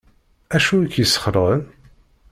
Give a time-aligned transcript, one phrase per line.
[0.55, 1.61] Acu i k-yesxelεen?